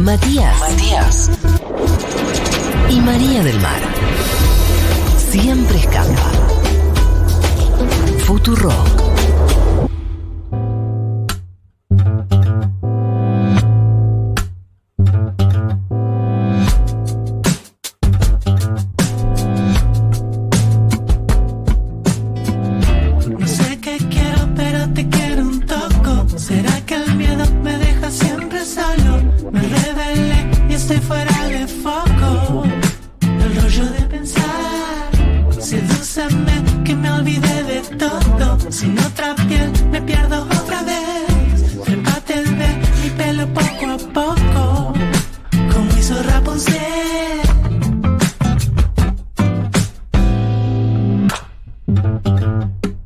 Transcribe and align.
Matías. 0.00 0.58
Matías. 0.58 1.30
Y 2.88 3.00
María 3.00 3.42
del 3.44 3.60
Mar. 3.60 3.82
Siempre 5.30 5.78
escapa. 5.78 6.30
Futuro. 8.24 9.09
Pierdo 40.00 40.42
otra 40.42 40.82
vez. 40.82 41.84
Trépate 41.84 42.42
de 42.42 42.68
mi 43.02 43.10
pelo 43.10 43.46
poco 43.48 43.86
a 43.86 43.98
poco, 44.12 44.92
como 45.72 45.90
hizo 45.98 46.22
Rapunzel. 46.22 46.80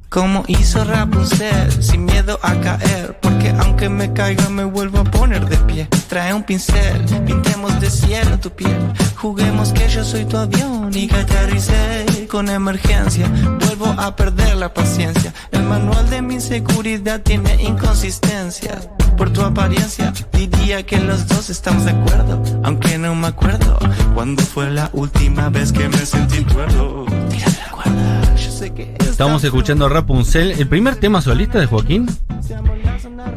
Como 0.09 0.45
hizo 0.47 0.85
Rapunzel, 0.85 1.83
sin 1.83 2.05
miedo 2.05 2.39
a 2.43 2.55
caer. 2.61 3.19
Porque 3.21 3.51
aunque 3.59 3.89
me 3.89 4.13
caiga, 4.13 4.49
me 4.49 4.65
vuelvo 4.65 5.01
a 5.01 5.05
poner 5.05 5.45
de 5.49 5.57
pie. 5.59 5.89
Trae 6.15 6.33
un 6.33 6.45
pincel, 6.45 7.05
pintemos 7.27 7.81
de 7.81 7.91
cielo 7.91 8.39
tu 8.39 8.49
piel. 8.49 8.79
Juguemos 9.17 9.73
que 9.73 9.89
yo 9.89 10.05
soy 10.05 10.25
tu 10.25 10.37
avión 10.37 10.97
y 10.97 11.09
que 11.09 11.17
aterricé 11.17 12.29
con 12.31 12.49
emergencia. 12.49 13.29
Vuelvo 13.67 13.87
a 14.01 14.15
perder 14.15 14.55
la 14.55 14.73
paciencia. 14.73 15.35
El 15.51 15.65
manual 15.65 16.09
de 16.11 16.23
mi 16.23 16.41
seguridad 16.41 17.21
tiene 17.21 17.61
inconsistencias. 17.61 18.89
Por 19.17 19.33
tu 19.33 19.41
apariencia, 19.43 20.13
diría 20.33 20.87
que 20.87 21.01
los 21.01 21.27
dos 21.27 21.51
estamos 21.51 21.85
de 21.85 21.91
acuerdo. 21.91 22.41
Aunque 22.63 22.97
no 22.97 23.13
me 23.17 23.27
acuerdo 23.27 23.77
cuándo 24.15 24.41
fue 24.45 24.71
la 24.71 24.91
última 24.93 25.51
vez 25.51 25.73
que 25.73 25.89
me 25.89 26.07
sentí 26.07 26.45
cuerdo. 26.45 27.07
Tira 27.29 27.49
la 27.49 27.73
cuerda, 27.73 28.37
yo 28.37 28.53
sé 28.53 28.73
que 28.73 28.95
Estamos 29.01 29.43
escuchando 29.43 29.89
Rapunzel, 29.89 30.53
el 30.53 30.69
primer 30.69 30.95
tema 30.97 31.21
solista 31.21 31.59
de 31.59 31.67
Joaquín, 31.67 32.09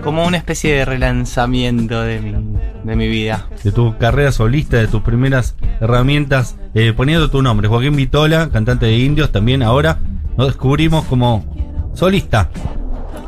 Como 0.04 0.26
una 0.26 0.38
especie 0.38 0.74
de 0.74 0.86
relanzamiento 0.86 2.02
de 2.02 2.20
mi, 2.20 2.47
de 2.88 2.96
mi 2.96 3.08
vida. 3.08 3.48
de 3.64 3.72
tu 3.72 3.98
carrera 3.98 4.32
solista, 4.32 4.78
de 4.78 4.88
tus 4.88 5.02
primeras 5.02 5.56
herramientas, 5.80 6.56
eh, 6.74 6.94
poniendo 6.96 7.30
tu 7.30 7.42
nombre, 7.42 7.68
Joaquín 7.68 7.96
Vitola, 7.96 8.50
cantante 8.50 8.86
de 8.88 8.98
Indios, 8.98 9.32
también 9.32 9.62
ahora 9.64 10.00
nos 10.38 10.48
descubrimos 10.48 11.06
como 11.06 11.46
solista. 11.94 12.50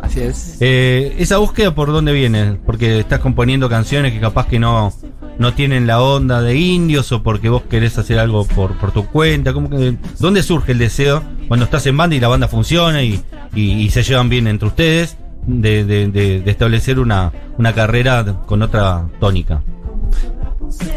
Así 0.02 0.22
es. 0.22 0.58
Eh, 0.60 1.16
esa 1.20 1.38
búsqueda 1.38 1.76
por 1.76 1.92
dónde 1.92 2.14
viene, 2.14 2.58
porque 2.66 3.00
estás 3.00 3.20
componiendo 3.20 3.70
canciones 3.70 4.12
que 4.14 4.20
capaz 4.20 4.48
que 4.48 4.58
no, 4.60 4.92
no 5.38 5.54
tienen 5.54 5.86
la 5.86 6.02
onda 6.02 6.42
de 6.42 6.56
indios 6.56 7.12
o 7.12 7.22
porque 7.22 7.50
vos 7.50 7.62
querés 7.70 7.98
hacer 7.98 8.18
algo 8.18 8.46
por, 8.46 8.74
por 8.78 8.92
tu 8.92 9.06
cuenta. 9.06 9.54
¿Cómo 9.54 9.70
que, 9.70 9.96
¿Dónde 10.20 10.42
surge 10.42 10.72
el 10.72 10.80
deseo 10.80 11.22
cuando 11.48 11.66
estás 11.66 11.86
en 11.86 11.96
banda 11.98 12.16
y 12.16 12.20
la 12.20 12.28
banda 12.28 12.48
funciona 12.48 13.04
y, 13.04 13.22
y- 13.54 13.72
y 13.84 13.90
se 13.92 14.02
llevan 14.04 14.30
bien 14.30 14.48
entre 14.48 14.68
ustedes 14.70 15.18
de, 15.50 15.83
de- 15.86 16.08
de- 16.08 16.42
de 16.42 16.52
establecer 16.52 17.00
una, 17.00 17.31
una 17.58 17.73
carrera 17.73 18.23
con 18.45 18.61
otra 18.61 19.05
tónica? 19.19 19.61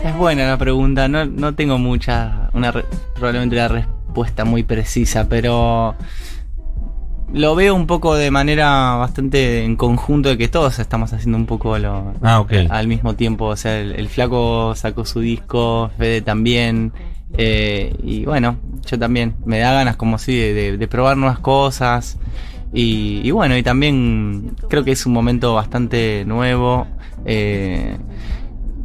Es 0.05 0.15
buena 0.17 0.47
la 0.47 0.59
pregunta, 0.59 1.09
no, 1.09 1.25
no 1.25 1.55
tengo 1.55 1.79
mucha, 1.79 2.51
una 2.53 2.73
probablemente 3.15 3.57
una 3.57 3.69
respuesta 3.69 4.45
muy 4.45 4.63
precisa, 4.63 5.29
pero 5.29 5.95
lo 7.33 7.55
veo 7.55 7.75
un 7.75 7.87
poco 7.87 8.15
de 8.15 8.31
manera 8.31 8.97
bastante 8.97 9.65
en 9.65 9.77
conjunto 9.77 10.29
de 10.29 10.37
que 10.37 10.49
todos 10.49 10.79
estamos 10.79 11.13
haciendo 11.15 11.39
un 11.39 11.47
poco 11.47 11.79
lo, 11.79 12.13
Ah, 12.23 12.45
al 12.69 12.89
mismo 12.89 13.15
tiempo. 13.15 13.47
O 13.47 13.57
sea, 13.57 13.81
el, 13.81 13.93
el 13.93 14.09
flaco 14.11 14.75
sacó 14.77 15.07
su 15.07 15.21
disco, 15.21 15.91
Fede 15.97 16.21
también. 16.21 16.93
eh, 17.39 17.95
y 18.03 18.27
bueno, 18.27 18.57
yo 18.87 18.99
también. 18.99 19.35
Me 19.47 19.59
da 19.59 19.73
ganas 19.73 19.97
como 19.97 20.19
si 20.19 20.37
de, 20.37 20.53
de- 20.53 20.77
de 20.77 20.89
probar 20.89 21.17
nuevas 21.17 21.39
cosas. 21.39 22.19
Y, 22.73 23.21
y 23.23 23.31
bueno, 23.31 23.57
y 23.57 23.63
también 23.63 24.57
creo 24.69 24.85
que 24.85 24.93
es 24.93 25.07
un 25.07 25.13
momento 25.13 25.55
bastante 25.55 26.25
nuevo. 26.27 26.87
eh, 27.25 27.97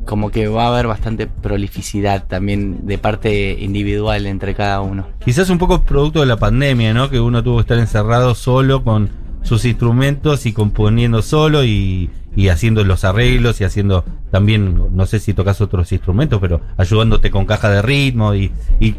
como 0.08 0.32
que 0.32 0.48
va 0.48 0.66
a 0.66 0.68
haber 0.70 0.88
bastante 0.88 1.28
prolificidad 1.28 2.26
también 2.28 2.88
de 2.88 2.98
parte 2.98 3.58
individual 3.60 4.26
entre 4.26 4.56
cada 4.56 4.82
uno. 4.82 5.06
Quizás 5.24 5.50
un 5.52 5.60
poco 5.60 5.82
producto 5.82 6.22
de 6.22 6.26
la 6.26 6.38
pandemia, 6.38 6.94
¿no? 6.94 7.10
Que 7.10 7.20
uno 7.20 7.44
tuvo 7.44 7.58
que 7.58 7.62
estar 7.62 7.78
encerrado 7.78 8.34
solo 8.34 8.84
con 8.84 9.10
sus 9.44 9.66
instrumentos 9.66 10.46
y 10.46 10.54
componiendo 10.54 11.22
solo 11.22 11.64
y, 11.64 12.10
y 12.38 12.48
haciendo 12.50 12.86
los 12.86 13.04
arreglos 13.04 13.60
y 13.60 13.66
haciendo 13.66 14.06
también, 14.32 14.96
no 14.96 15.06
sé 15.08 15.20
si 15.20 15.34
tocas 15.34 15.60
otros 15.60 15.92
instrumentos, 15.92 16.40
pero 16.40 16.62
ayudándote 16.78 17.32
con 17.32 17.46
caja 17.46 17.70
de 17.70 17.82
ritmo 17.82 18.34
y, 18.36 18.52
y- 18.80 18.96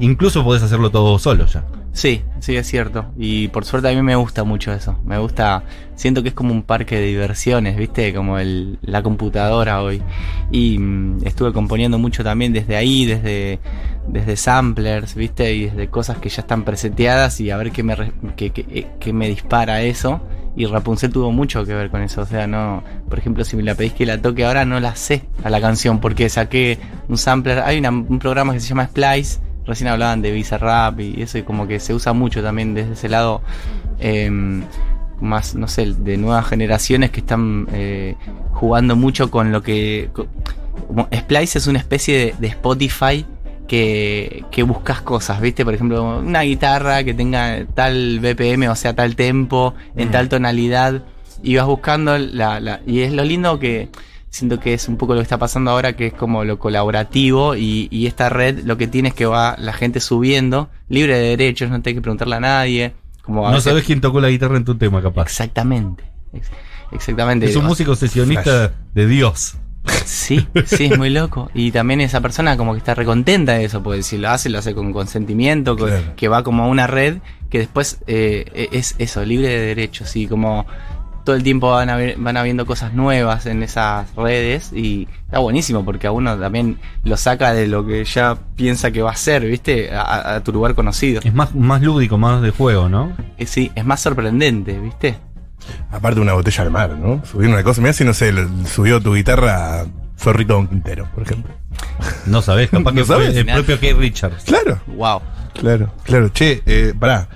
incluso 0.00 0.44
podés 0.44 0.62
hacerlo 0.62 0.90
todo 0.90 1.18
solo 1.18 1.46
ya. 1.46 1.64
Sí, 1.94 2.22
sí, 2.40 2.56
es 2.56 2.66
cierto. 2.66 3.06
Y 3.18 3.48
por 3.48 3.64
suerte 3.66 3.88
a 3.88 3.92
mí 3.92 4.00
me 4.02 4.16
gusta 4.16 4.44
mucho 4.44 4.72
eso. 4.72 4.96
Me 5.04 5.18
gusta, 5.18 5.62
siento 5.94 6.22
que 6.22 6.28
es 6.30 6.34
como 6.34 6.52
un 6.52 6.62
parque 6.62 6.96
de 6.96 7.06
diversiones, 7.06 7.76
¿viste? 7.76 8.14
Como 8.14 8.38
el, 8.38 8.78
la 8.82 9.02
computadora 9.02 9.82
hoy. 9.82 10.00
Y 10.50 10.78
mm, 10.78 11.26
estuve 11.26 11.52
componiendo 11.52 11.98
mucho 11.98 12.24
también 12.24 12.52
desde 12.54 12.76
ahí, 12.76 13.04
desde, 13.04 13.58
desde 14.08 14.36
samplers, 14.36 15.14
¿viste? 15.14 15.52
Y 15.54 15.66
desde 15.66 15.88
cosas 15.88 16.16
que 16.18 16.30
ya 16.30 16.40
están 16.42 16.64
preseteadas 16.64 17.40
y 17.40 17.50
a 17.50 17.56
ver 17.58 17.72
qué 17.72 17.82
me, 17.82 17.94
qué, 18.36 18.50
qué- 18.50 18.86
qué 18.98 19.12
me 19.12 19.28
dispara 19.28 19.82
eso. 19.82 20.20
Y 20.54 20.66
Rapunzel 20.66 21.10
tuvo 21.10 21.32
mucho 21.32 21.64
que 21.64 21.74
ver 21.74 21.88
con 21.90 22.02
eso. 22.02 22.22
O 22.22 22.26
sea, 22.26 22.46
no, 22.46 22.82
por 23.08 23.18
ejemplo, 23.18 23.44
si 23.44 23.56
me 23.56 23.62
la 23.62 23.74
pedís 23.74 23.94
que 23.94 24.04
la 24.06 24.20
toque 24.20 24.44
ahora, 24.44 24.64
no 24.64 24.80
la 24.80 24.94
sé 24.96 25.22
a 25.44 25.50
la 25.50 25.60
canción 25.60 25.98
porque 26.00 26.28
saqué 26.28 26.78
un 27.08 27.16
sampler. 27.16 27.60
Hay 27.60 27.78
una- 27.78 27.90
un 27.90 28.18
programa 28.18 28.52
que 28.52 28.60
se 28.60 28.68
llama 28.68 28.86
Splice. 28.86 29.40
Recién 29.64 29.88
hablaban 29.88 30.20
de 30.22 30.32
Bizarrap 30.32 30.98
y 31.00 31.22
eso, 31.22 31.38
y 31.38 31.42
como 31.42 31.66
que 31.68 31.78
se 31.80 31.94
usa 31.94 32.12
mucho 32.12 32.42
también 32.42 32.74
desde 32.74 32.92
ese 32.94 33.08
lado. 33.08 33.40
em, 34.04 34.64
más, 35.20 35.54
no 35.54 35.68
sé, 35.68 35.94
de 35.94 36.16
nuevas 36.16 36.46
generaciones 36.48 37.10
que 37.12 37.20
están 37.20 37.68
eh, 37.72 38.16
jugando 38.50 38.96
mucho 38.96 39.30
con 39.30 39.52
lo 39.52 39.62
que. 39.62 40.10
Splice 41.14 41.58
es 41.58 41.66
una 41.68 41.78
especie 41.78 42.34
de 42.38 42.46
Spotify 42.48 43.24
que, 43.76 44.44
que 44.50 44.62
buscas 44.64 45.00
cosas, 45.00 45.40
¿viste? 45.40 45.64
Por 45.64 45.72
ejemplo, 45.72 46.18
una 46.18 46.42
guitarra 46.42 47.04
que 47.04 47.14
tenga 47.14 47.64
tal 47.74 48.20
BPM, 48.20 48.68
o 48.68 48.76
sea, 48.76 48.94
tal 48.94 49.16
tempo, 49.16 49.72
en 49.96 50.10
tal 50.10 50.28
tonalidad, 50.28 51.04
y 51.42 51.56
vas 51.56 51.64
buscando 51.64 52.18
la, 52.18 52.60
la- 52.60 52.82
Y 52.86 53.00
es 53.00 53.14
lo 53.14 53.24
lindo 53.24 53.58
que 53.58 53.88
siento 54.28 54.60
que 54.60 54.74
es 54.74 54.88
un 54.88 54.98
poco 54.98 55.14
lo 55.14 55.20
que 55.20 55.22
está 55.22 55.38
pasando 55.38 55.70
ahora, 55.70 55.96
que 55.96 56.08
es 56.08 56.12
como 56.12 56.44
lo 56.44 56.58
colaborativo, 56.58 57.56
y, 57.56 57.88
y 57.90 58.06
esta 58.08 58.28
red 58.28 58.58
lo 58.66 58.76
que 58.76 58.88
tiene 58.88 59.08
es 59.08 59.14
que 59.14 59.24
va 59.24 59.56
la 59.58 59.72
gente 59.72 60.00
subiendo, 60.00 60.68
libre 60.90 61.16
de 61.18 61.28
derechos, 61.34 61.70
no 61.70 61.80
tengo 61.80 61.96
que 61.96 62.02
preguntarle 62.02 62.36
a 62.36 62.40
nadie. 62.40 62.92
Como 63.22 63.46
a 63.46 63.50
No 63.52 63.56
veces- 63.56 63.70
sabés 63.70 63.84
quién 63.84 64.02
tocó 64.02 64.20
la 64.20 64.28
guitarra 64.28 64.58
en 64.58 64.66
tu 64.66 64.74
tema, 64.76 65.00
capaz. 65.00 65.22
Exactamente. 65.22 66.04
ex- 66.34 66.50
Exactamente. 66.92 67.46
Es 67.46 67.56
un 67.56 67.64
músico 67.64 67.94
sesionista 67.96 68.74
de 68.92 69.06
Dios. 69.06 69.54
Sí, 70.04 70.46
sí, 70.66 70.84
es 70.86 70.98
muy 70.98 71.10
loco. 71.10 71.50
Y 71.54 71.70
también 71.72 72.00
esa 72.00 72.20
persona 72.20 72.56
como 72.56 72.72
que 72.72 72.78
está 72.78 72.94
recontenta 72.94 73.52
de 73.54 73.64
eso, 73.64 73.82
porque 73.82 74.02
si 74.02 74.18
lo 74.18 74.30
hace, 74.30 74.48
lo 74.50 74.58
hace 74.58 74.74
con 74.74 74.92
consentimiento, 74.92 75.76
Claro. 75.76 76.14
que 76.16 76.28
va 76.28 76.42
como 76.42 76.64
a 76.64 76.66
una 76.68 76.86
red 76.86 77.18
que 77.50 77.58
después 77.58 77.98
eh, 78.06 78.68
es 78.72 78.94
eso, 78.98 79.24
libre 79.24 79.48
de 79.48 79.58
derechos. 79.66 80.14
Y 80.16 80.26
como 80.26 80.66
todo 81.24 81.36
el 81.36 81.42
tiempo 81.42 81.70
van, 81.70 81.88
a 81.90 81.96
ver- 81.96 82.16
van 82.18 82.36
habiendo 82.36 82.66
cosas 82.66 82.94
nuevas 82.94 83.46
en 83.46 83.62
esas 83.62 84.12
redes 84.16 84.72
y 84.72 85.06
está 85.26 85.38
buenísimo 85.38 85.84
porque 85.84 86.06
a 86.08 86.12
uno 86.12 86.36
también 86.36 86.78
lo 87.04 87.16
saca 87.16 87.52
de 87.54 87.68
lo 87.68 87.86
que 87.86 88.04
ya 88.04 88.36
piensa 88.56 88.90
que 88.90 89.02
va 89.02 89.12
a 89.12 89.16
ser, 89.16 89.44
¿viste? 89.46 89.92
A, 89.94 90.34
a 90.36 90.42
tu 90.44 90.52
lugar 90.52 90.74
conocido. 90.74 91.20
Es 91.22 91.32
más, 91.34 91.54
más 91.54 91.80
lúdico, 91.82 92.18
más 92.18 92.42
de 92.42 92.50
juego, 92.50 92.88
¿no? 92.88 93.12
Eh, 93.38 93.46
Sí, 93.46 93.70
es 93.74 93.84
más 93.84 94.00
sorprendente, 94.00 94.78
¿viste? 94.80 95.16
Aparte 95.90 96.20
una 96.20 96.32
botella 96.34 96.62
al 96.62 96.70
mar, 96.70 96.90
¿no? 96.96 97.24
Subir 97.24 97.48
una 97.48 97.62
cosa. 97.62 97.80
Mirá 97.80 97.92
si 97.92 98.04
no 98.04 98.14
sé, 98.14 98.32
subió 98.66 99.00
tu 99.00 99.14
guitarra 99.14 99.84
Zorrito 100.18 100.54
Don 100.54 100.68
Quintero, 100.68 101.08
por 101.14 101.22
ejemplo. 101.24 101.52
No 102.26 102.42
sabés, 102.42 102.70
capaz 102.70 102.90
No 102.92 102.96
que 103.00 103.04
fue 103.04 103.16
sabés. 103.26 103.36
el 103.36 103.46
propio 103.46 103.78
Keith 103.80 103.96
Richards. 103.96 104.44
Claro, 104.44 104.80
Wow. 104.86 105.20
claro, 105.54 105.92
claro. 106.04 106.28
Che, 106.30 106.62
eh, 106.66 106.94
pará. 106.98 107.28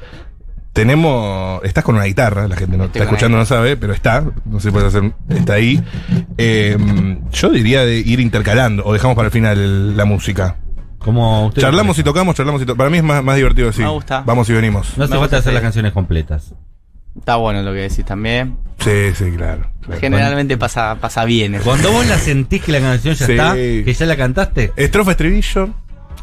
Tenemos. 0.72 1.62
Estás 1.64 1.84
con 1.84 1.94
una 1.94 2.04
guitarra, 2.04 2.46
la 2.48 2.54
gente 2.56 2.76
no 2.76 2.84
Estoy 2.84 3.00
está 3.00 3.10
escuchando, 3.10 3.38
no 3.38 3.46
sabe, 3.46 3.76
pero 3.78 3.94
está. 3.94 4.22
No 4.44 4.60
sé 4.60 4.68
si 4.68 4.72
puedes 4.72 4.94
hacer. 4.94 5.10
Está 5.30 5.54
ahí. 5.54 5.82
Eh, 6.36 6.76
yo 7.32 7.48
diría 7.50 7.84
de 7.86 7.96
ir 7.96 8.20
intercalando, 8.20 8.84
o 8.84 8.92
dejamos 8.92 9.16
para 9.16 9.26
el 9.26 9.32
final 9.32 9.58
el- 9.58 9.96
la 9.96 10.04
música. 10.04 10.56
Como 10.98 11.46
usted 11.46 11.62
Charlamos 11.62 11.98
y 11.98 12.02
tocamos, 12.02 12.34
charlamos 12.34 12.60
y 12.60 12.66
tocamos. 12.66 12.78
Para 12.78 12.90
mí 12.90 12.98
es 12.98 13.04
más, 13.04 13.24
más 13.24 13.36
divertido 13.36 13.70
así. 13.70 13.80
Me 13.80 13.88
gusta. 13.88 14.22
Vamos 14.26 14.50
y 14.50 14.52
venimos. 14.52 14.98
No 14.98 15.04
hace 15.04 15.14
Me 15.14 15.20
falta 15.20 15.38
hacer 15.38 15.54
las 15.54 15.62
canciones 15.62 15.92
completas. 15.92 16.52
Está 17.18 17.36
bueno 17.36 17.62
lo 17.62 17.72
que 17.72 17.80
decís 17.80 18.04
también. 18.04 18.56
Sí, 18.78 19.12
sí, 19.14 19.30
claro. 19.36 19.68
claro. 19.80 20.00
Generalmente 20.00 20.56
pasa, 20.58 20.96
pasa 21.00 21.24
bien. 21.24 21.54
eso. 21.54 21.64
Cuando 21.64 21.90
vos 21.92 22.06
la 22.06 22.18
sentís 22.18 22.62
que 22.62 22.72
la 22.72 22.80
canción 22.80 23.14
ya 23.14 23.26
Sí. 23.26 23.32
está, 23.32 23.54
que 23.54 23.94
ya 23.98 24.06
la 24.06 24.16
cantaste, 24.16 24.72
Estrofa, 24.76 25.12
estribillo. 25.12 25.70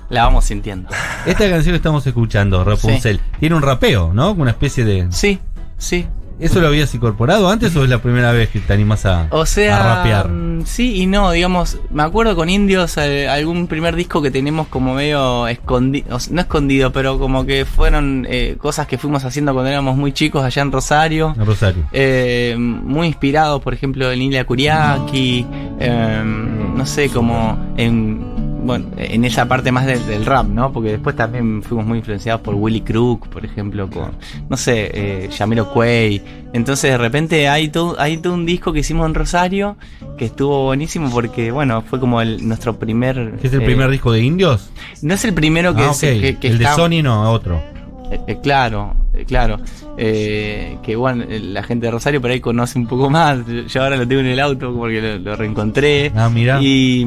La 0.09 0.25
vamos 0.25 0.45
sintiendo. 0.45 0.89
esta 1.25 1.49
canción 1.49 1.73
que 1.73 1.77
estamos 1.77 2.05
escuchando, 2.05 2.63
Rapunzel, 2.63 3.19
tiene 3.39 3.55
un 3.55 3.61
rapeo, 3.63 4.13
¿no? 4.13 4.31
Una 4.33 4.51
especie 4.51 4.85
de. 4.85 5.07
Sí, 5.11 5.39
sí. 5.77 6.05
¿Eso 6.43 6.59
lo 6.59 6.67
habías 6.67 6.93
incorporado 6.93 7.49
antes 7.49 7.75
o 7.75 7.83
es 7.83 7.89
la 7.89 7.99
primera 7.99 8.31
vez 8.31 8.49
que 8.49 8.59
te 8.59 8.73
animas 8.73 9.05
a, 9.05 9.27
O 9.31 9.45
sea, 9.45 9.77
a 9.77 9.95
rapear? 9.95 10.29
mm, 10.29 10.65
sí 10.65 11.01
y 11.01 11.05
no, 11.05 11.31
digamos, 11.31 11.77
me 11.89 12.03
acuerdo 12.03 12.35
con 12.35 12.49
Indios 12.49 12.97
eh, 12.97 13.27
algún 13.27 13.67
primer 13.67 13.95
disco 13.95 14.21
que 14.21 14.29
tenemos 14.31 14.67
como 14.67 14.93
medio 14.93 15.47
escondido, 15.47 16.17
no 16.31 16.41
escondido, 16.41 16.91
pero 16.91 17.17
como 17.17 17.45
que 17.45 17.65
fueron 17.65 18.27
eh, 18.29 18.55
cosas 18.59 18.87
que 18.87 18.97
fuimos 18.97 19.23
haciendo 19.25 19.53
cuando 19.53 19.69
éramos 19.71 19.95
muy 19.95 20.11
chicos 20.11 20.43
allá 20.43 20.61
en 20.61 20.71
Rosario. 20.71 21.35
A 21.39 21.43
Rosario. 21.43 21.85
Eh, 21.91 22.55
muy 22.57 23.07
inspirados, 23.07 23.61
por 23.61 23.73
ejemplo, 23.73 24.11
en 24.11 24.21
Ilia 24.21 24.45
Kuriaki, 24.45 25.45
eh, 25.79 26.21
no 26.23 26.85
sé, 26.85 27.09
como 27.09 27.73
en, 27.77 28.32
bueno, 28.63 28.85
en 28.97 29.25
esa 29.25 29.47
parte 29.47 29.71
más 29.71 29.85
del, 29.85 30.05
del 30.07 30.25
rap, 30.25 30.47
¿no? 30.47 30.71
Porque 30.71 30.91
después 30.91 31.15
también 31.15 31.61
fuimos 31.63 31.85
muy 31.85 31.99
influenciados 31.99 32.41
por 32.41 32.55
Willy 32.55 32.81
Crook, 32.81 33.27
por 33.27 33.45
ejemplo, 33.45 33.89
con, 33.89 34.11
no 34.49 34.57
sé, 34.57 34.91
eh, 34.93 35.29
Yamiro 35.37 35.71
Quay. 35.73 36.21
Entonces 36.53 36.91
de 36.91 36.97
repente 36.97 37.47
hay 37.49 37.69
todo, 37.69 37.99
hay 37.99 38.17
todo 38.17 38.33
un 38.33 38.45
disco 38.45 38.71
que 38.73 38.79
hicimos 38.79 39.05
en 39.07 39.15
Rosario 39.15 39.75
que 40.17 40.25
estuvo 40.25 40.65
buenísimo 40.65 41.09
porque, 41.09 41.51
bueno, 41.51 41.81
fue 41.81 41.99
como 41.99 42.21
el, 42.21 42.47
nuestro 42.47 42.77
primer... 42.77 43.37
¿Qué 43.41 43.47
es 43.47 43.53
el 43.53 43.61
eh, 43.61 43.65
primer 43.65 43.89
disco 43.89 44.11
de 44.11 44.21
Indios? 44.21 44.69
No 45.01 45.13
es 45.13 45.25
el 45.25 45.33
primero 45.33 45.73
que, 45.75 45.83
Ah, 45.83 45.91
que, 45.99 46.37
que 46.39 46.47
el 46.47 46.57
de 46.59 46.65
Sony 46.67 47.01
no, 47.03 47.31
otro. 47.31 47.61
eh, 48.11 48.19
eh, 48.27 48.37
claro, 48.41 48.95
claro. 49.27 49.59
Eh, 49.97 50.77
que 50.83 50.95
bueno, 50.95 51.23
eh, 51.27 51.39
la 51.39 51.63
gente 51.63 51.85
de 51.85 51.91
Rosario 51.91 52.19
por 52.21 52.31
ahí 52.31 52.39
conoce 52.39 52.79
un 52.79 52.87
poco 52.87 53.09
más. 53.09 53.39
Yo 53.67 53.83
ahora 53.83 53.95
lo 53.97 54.07
tengo 54.07 54.21
en 54.21 54.27
el 54.27 54.39
auto 54.39 54.73
porque 54.75 55.01
lo, 55.01 55.17
lo 55.19 55.35
reencontré. 55.35 56.11
Ah, 56.15 56.29
mira. 56.33 56.59
Y, 56.61 57.05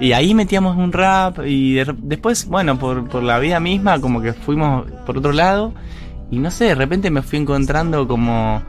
y 0.00 0.12
ahí 0.12 0.34
metíamos 0.34 0.76
un 0.76 0.92
rap 0.92 1.40
y 1.46 1.74
de- 1.74 1.94
después, 1.98 2.46
bueno, 2.46 2.78
por, 2.78 3.08
por 3.08 3.22
la 3.22 3.38
vida 3.38 3.58
misma, 3.60 4.00
como 4.00 4.20
que 4.22 4.32
fuimos 4.32 4.86
por 5.04 5.18
otro 5.18 5.32
lado. 5.32 5.72
Y 6.30 6.38
no 6.38 6.50
sé, 6.50 6.64
de 6.66 6.74
repente 6.74 7.10
me 7.10 7.22
fui 7.22 7.38
encontrando 7.38 8.06
como 8.08 8.62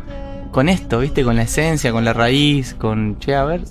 con 0.52 0.70
esto, 0.70 1.00
¿viste? 1.00 1.24
Con 1.24 1.36
la 1.36 1.44
esencia, 1.44 1.92
con 1.92 2.06
la 2.06 2.14
raíz, 2.14 2.74
con, 2.76 3.18
che, 3.20 3.36
a 3.36 3.44
ver, 3.44 3.62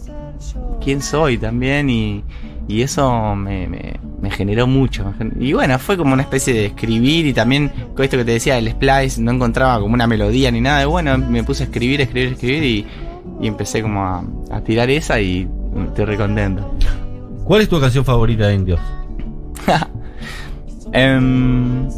quién 0.83 1.01
soy 1.03 1.39
también 1.39 1.89
y, 1.91 2.23
y 2.69 2.83
eso 2.83 3.35
me, 3.37 3.67
me- 3.69 4.01
me 4.21 4.31
generó 4.31 4.67
mucho. 4.67 5.13
Y 5.39 5.53
bueno, 5.53 5.79
fue 5.79 5.97
como 5.97 6.13
una 6.15 6.23
especie 6.23 6.55
de 6.55 6.67
escribir 6.67 7.27
y 7.27 7.33
también 7.33 7.71
con 7.95 8.05
esto 8.05 8.17
que 8.17 8.25
te 8.25 8.33
decía, 8.33 8.57
el 8.59 8.69
splice, 8.71 9.21
no 9.21 9.33
encontraba 9.33 9.79
como 9.81 9.95
una 9.95 10.07
melodía 10.07 10.51
ni 10.51 10.61
nada. 10.61 10.83
Y 10.83 10.87
bueno, 10.87 11.17
me 11.19 11.43
puse 11.45 11.65
a 11.65 11.67
escribir, 11.67 12.01
escribir, 12.01 12.33
escribir 12.33 12.63
y, 12.65 12.87
y 13.41 13.47
empecé 13.47 13.83
como 13.83 14.03
a, 14.03 14.25
a 14.51 14.61
tirar 14.63 14.89
esa 14.91 15.21
y 15.21 15.49
estoy 15.89 16.05
re 16.07 16.17
contento. 16.17 16.75
¿Cuál 17.45 17.61
es 17.63 17.69
tu 17.69 17.81
canción 17.81 18.05
favorita 18.05 18.49
de 18.49 18.55
Indios? 18.55 18.81
Em, 20.93 21.89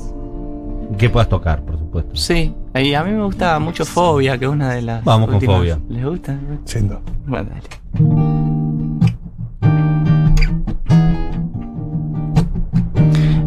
Que 0.97 1.11
puedas 1.11 1.29
tocar, 1.29 1.63
por 1.63 1.79
supuesto. 1.79 2.17
sí, 2.17 2.53
y 2.75 2.95
a 2.95 3.05
mí 3.05 3.13
me 3.13 3.23
gusta 3.23 3.59
mucho 3.59 3.85
Fobia, 3.85 4.39
que 4.39 4.47
es 4.47 4.51
una 4.51 4.73
de 4.73 4.83
las. 4.83 5.05
Vamos 5.05 5.27
con 5.27 5.35
últimas. 5.37 5.57
Fobia. 5.59 5.79
¿Les 5.89 6.05
gusta? 6.05 6.39
Siendo. 6.65 7.01
Bueno, 7.27 7.51
dale. 7.51 8.68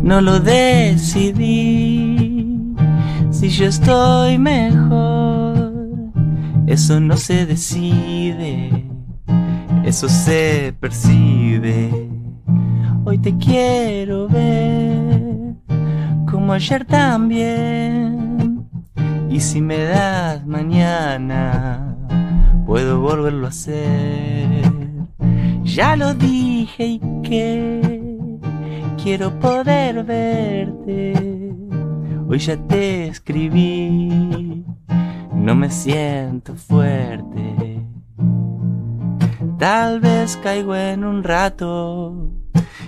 No 0.04 0.20
lo 0.20 0.40
decidí, 0.40 1.96
si 3.30 3.50
yo 3.50 3.68
estoy 3.68 4.40
mejor, 4.40 5.72
eso 6.66 7.00
no 7.00 7.16
se 7.18 7.46
decide, 7.46 8.86
eso 9.84 10.10
se 10.10 10.74
percibe. 10.80 12.10
Hoy 13.06 13.20
te 13.20 13.38
quiero 13.38 14.28
ver, 14.28 15.56
como 16.30 16.54
ayer 16.54 16.84
también, 16.86 18.68
y 19.30 19.40
si 19.40 19.62
me 19.62 19.84
das 19.84 20.46
mañana, 20.48 21.96
puedo 22.66 23.02
volverlo 23.02 23.46
a 23.46 23.50
hacer. 23.50 24.72
Ya 25.64 25.96
lo 25.96 26.16
dije 26.16 26.86
y 26.86 27.02
que 27.22 27.91
quiero 29.04 29.38
poder 29.40 30.04
verte. 30.04 31.14
Hoy 32.28 32.40
ya 32.40 32.58
te 32.58 33.08
escribí, 33.08 34.66
no 35.34 35.56
me 35.56 35.70
siento 35.70 36.56
fuerte. 36.56 37.86
Tal 39.58 40.00
vez 40.00 40.38
caigo 40.38 40.76
en 40.76 41.04
un 41.04 41.24
rato, 41.24 42.32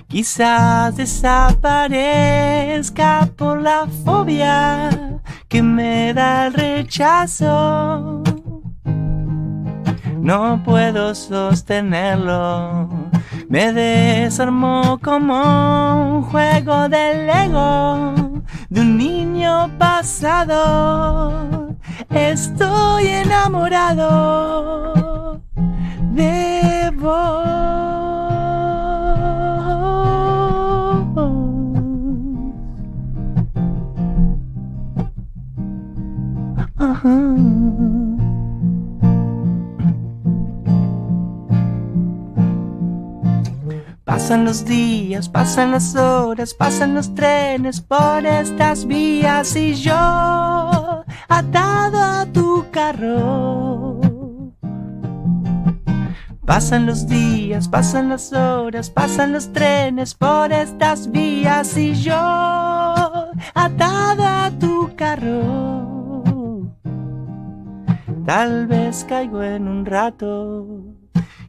quizás 0.08 0.96
desaparezca 0.98 3.30
por 3.36 3.62
la 3.62 3.88
fobia 4.06 5.20
que 5.48 5.62
me 5.62 6.14
da 6.14 6.48
el 6.48 6.54
rechazo. 6.54 8.24
No 10.20 10.64
puedo 10.64 11.14
sostenerlo. 11.14 12.90
Me 13.54 13.72
desarmó 13.72 14.98
como 15.00 15.36
un 16.16 16.24
juego 16.24 16.90
del 16.90 17.30
ego 17.30 18.16
de 18.68 18.82
un 18.82 18.98
niño 18.98 19.70
pasado. 19.78 21.32
Estoy 22.10 23.06
enamorado 23.06 24.10
de 26.16 26.92
vos. 26.96 27.44
Ajá. 36.80 38.03
Pasan 44.24 44.46
los 44.46 44.64
días, 44.64 45.28
pasan 45.28 45.72
las 45.72 45.98
horas, 45.98 46.54
pasan 46.54 46.94
los 46.94 47.14
trenes 47.14 47.82
por 47.82 48.26
estas 48.26 48.86
vías 48.86 49.54
y 49.58 49.74
yo 49.74 49.94
atado 51.28 52.00
a 52.00 52.26
tu 52.32 52.66
carro. 52.72 54.00
Pasan 56.46 56.86
los 56.86 57.06
días, 57.06 57.68
pasan 57.68 58.08
las 58.08 58.32
horas, 58.32 58.90
pasan 58.90 59.34
los 59.34 59.52
trenes 59.52 60.14
por 60.14 60.54
estas 60.54 61.12
vías 61.12 61.76
y 61.76 61.94
yo 61.94 62.16
atado 62.16 64.24
a 64.24 64.50
tu 64.58 64.96
carro. 64.96 66.24
Tal 68.26 68.68
vez 68.68 69.04
caigo 69.04 69.44
en 69.44 69.68
un 69.68 69.86
rato. 69.86 70.83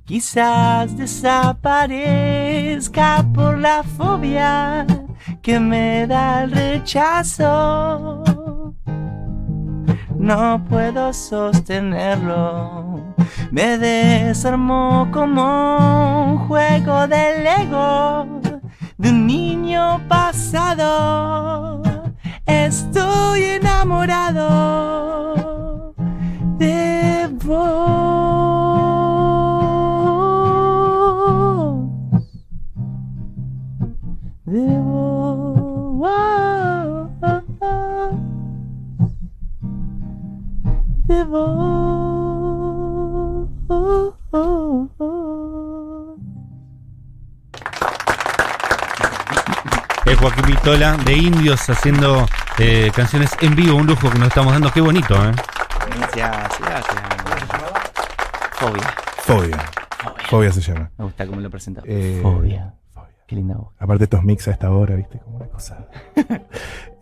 Quizás 0.04 0.96
desaparezca 0.98 3.24
por 3.34 3.56
la 3.56 3.82
fobia 3.82 4.86
que 5.40 5.58
me 5.58 6.06
da 6.06 6.42
el 6.42 6.50
rechazo. 6.50 8.22
No 10.18 10.62
puedo 10.68 11.10
sostenerlo. 11.14 13.14
Me 13.50 13.78
desarmó 13.78 15.08
como 15.10 16.32
un 16.32 16.36
juego 16.48 17.08
del 17.08 17.46
ego 17.46 18.26
de 18.98 19.08
un 19.08 19.26
niño 19.26 20.02
pasado. 20.06 21.82
Estoy 22.44 23.42
enamorado 23.42 25.33
Es 50.04 50.18
Joaquín 50.18 50.44
Vitola 50.46 50.98
de 50.98 51.14
Indios 51.14 51.70
haciendo 51.70 52.26
eh, 52.58 52.90
canciones 52.94 53.30
en 53.40 53.56
vivo, 53.56 53.76
un 53.76 53.86
lujo 53.86 54.10
que 54.10 54.18
nos 54.18 54.28
estamos 54.28 54.52
dando. 54.52 54.70
Qué 54.70 54.82
bonito, 54.82 55.14
¿eh? 55.14 55.32
Gracias, 55.96 56.60
gracias. 56.60 57.02
Fobia. 58.52 58.94
Fobia. 59.16 59.64
Fobia 60.28 60.52
se 60.52 60.60
llama. 60.60 60.90
Me 60.98 61.04
gusta 61.04 61.26
cómo 61.26 61.40
lo 61.40 61.48
presenta. 61.48 61.80
Eh, 61.86 62.20
Fobia. 62.22 62.74
Fobia. 62.92 63.14
Qué 63.26 63.36
linda 63.36 63.56
voz. 63.56 63.72
Aparte 63.78 64.04
estos 64.04 64.22
mix 64.24 64.46
a 64.48 64.50
esta 64.50 64.70
hora, 64.70 64.94
viste, 64.94 65.18
como 65.20 65.36
una 65.38 65.46
cosa. 65.46 65.88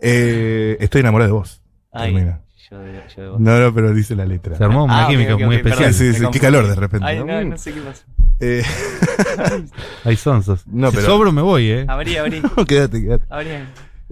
Eh, 0.05 0.75
estoy 0.81 0.99
enamorado 0.99 1.29
de 1.29 1.33
vos. 1.39 1.61
Ay, 1.89 2.13
Termina. 2.13 2.42
Yo 2.69 2.77
yo 3.15 3.31
vos. 3.33 3.39
No, 3.39 3.59
no, 3.59 3.73
pero 3.73 3.93
dice 3.93 4.15
la 4.15 4.25
letra. 4.25 4.55
Se 4.57 4.63
armó 4.63 4.85
una 4.85 5.05
Ah, 5.05 5.07
química 5.09 5.35
ok, 5.35 5.41
muy 5.43 5.55
ok, 5.57 5.63
perdón, 5.63 5.83
especial. 5.83 6.13
Sí, 6.13 6.19
sí, 6.19 6.25
qué 6.31 6.39
calor 6.39 6.67
de 6.67 6.75
repente, 6.75 7.05
Ay, 7.07 7.19
¿no? 7.19 7.25
no, 7.25 7.43
no 7.43 7.57
sé 7.57 7.73
qué 7.73 7.81
pasó. 7.81 8.03
Eh, 8.39 8.63
Hay 10.03 10.15
sonsos. 10.17 10.65
No, 10.67 10.89
si 10.89 10.97
pero- 10.97 11.07
sobro 11.07 11.31
me 11.31 11.41
voy, 11.41 11.69
¿eh? 11.69 11.85
Abrí, 11.87 12.17
abrí, 12.17 12.41
no, 12.57 12.65
quédate, 12.65 13.01
quédate. 13.01 13.25
abrí. 13.29 13.49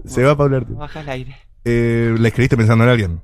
Se 0.06 0.22
va 0.22 0.36
Pablo 0.36 0.56
Arti. 0.58 0.72
Baja 0.72 1.00
el 1.00 1.08
aire. 1.08 1.36
Eh, 1.64 2.14
¿La 2.18 2.28
escribiste 2.28 2.56
pensando 2.56 2.84
en 2.84 2.90
alguien? 2.90 3.20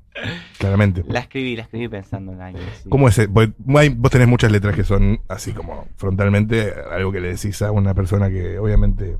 Claramente. 0.58 1.04
La 1.08 1.20
escribí, 1.20 1.56
la 1.56 1.62
escribí 1.62 1.88
pensando 1.88 2.32
en 2.32 2.40
alguien. 2.40 2.64
sí. 2.82 2.88
¿Cómo 2.88 3.08
es? 3.08 3.18
eh? 3.18 3.28
Hay- 3.76 3.88
vos 3.90 4.10
tenés 4.10 4.28
muchas 4.28 4.52
letras 4.52 4.74
que 4.76 4.84
son 4.84 5.20
así 5.28 5.52
como 5.52 5.88
frontalmente 5.96 6.72
algo 6.92 7.10
que 7.10 7.20
le 7.20 7.28
decís 7.28 7.62
a 7.62 7.72
una 7.72 7.94
persona 7.94 8.28
que 8.28 8.58
obviamente 8.58 9.16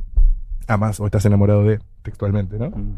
amas 0.66 1.00
o 1.00 1.06
estás 1.06 1.24
enamorado 1.24 1.64
de, 1.64 1.80
textualmente, 2.02 2.58
¿no? 2.58 2.70
Mm. 2.70 2.96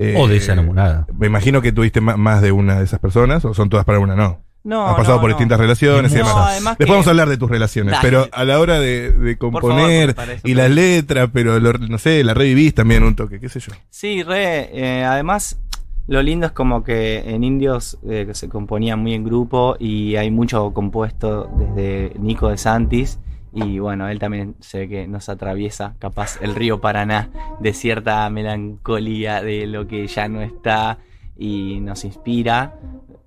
Eh, 0.00 0.14
O 0.16 0.28
de 0.28 0.36
esa 0.36 0.52
enamorada. 0.52 1.06
Me 1.18 1.26
imagino 1.26 1.60
que 1.60 1.72
tuviste 1.72 2.00
más 2.00 2.40
de 2.40 2.52
una 2.52 2.78
de 2.78 2.84
esas 2.84 3.00
personas 3.00 3.44
o 3.44 3.52
son 3.52 3.68
todas 3.68 3.84
para 3.84 3.98
una, 3.98 4.14
no. 4.14 4.40
No, 4.64 4.86
Has 4.86 4.96
pasado 4.96 5.16
no, 5.16 5.20
por 5.22 5.30
no. 5.30 5.36
distintas 5.36 5.58
relaciones 5.58 6.12
y 6.12 6.16
No, 6.16 6.26
demás. 6.26 6.34
además 6.50 6.72
Después 6.78 6.86
que- 6.86 6.92
vamos 6.92 7.06
a 7.06 7.10
hablar 7.10 7.28
de 7.28 7.36
tus 7.36 7.50
relaciones, 7.50 7.92
Dale. 7.92 8.02
pero 8.02 8.28
a 8.30 8.44
la 8.44 8.60
hora 8.60 8.78
de, 8.80 9.36
componer 9.38 10.10
eso 10.10 10.40
y 10.44 10.54
las 10.54 10.68
te- 10.68 10.74
letras, 10.74 11.30
pero 11.32 11.58
lo- 11.58 11.72
no 11.72 11.98
sé, 11.98 12.22
la 12.22 12.34
revivís 12.34 12.74
también 12.74 13.02
un 13.02 13.16
toque, 13.16 13.40
qué 13.40 13.48
sé 13.48 13.60
yo. 13.60 13.72
Sí, 13.90 14.22
re. 14.22 14.68
eh, 14.72 15.04
además, 15.04 15.58
lo 16.06 16.22
lindo 16.22 16.46
es 16.46 16.52
como 16.52 16.84
que 16.84 17.18
en 17.30 17.44
Indios 17.44 17.98
eh, 18.08 18.24
que 18.26 18.34
se 18.34 18.48
componía 18.48 18.94
muy 18.96 19.14
en 19.14 19.24
grupo 19.24 19.76
y 19.78 20.16
hay 20.16 20.30
mucho 20.30 20.72
compuesto 20.74 21.50
desde 21.58 22.12
Nico 22.18 22.48
de 22.50 22.58
Santis. 22.58 23.18
Y 23.64 23.78
bueno, 23.80 24.08
él 24.08 24.18
también 24.18 24.54
se 24.60 24.78
ve 24.78 24.88
que 24.88 25.08
nos 25.08 25.28
atraviesa, 25.28 25.94
capaz, 25.98 26.40
el 26.42 26.54
río 26.54 26.80
Paraná 26.80 27.30
de 27.60 27.72
cierta 27.72 28.28
melancolía 28.30 29.42
de 29.42 29.66
lo 29.66 29.88
que 29.88 30.06
ya 30.06 30.28
no 30.28 30.42
está 30.42 30.98
y 31.36 31.80
nos 31.80 32.04
inspira 32.04 32.78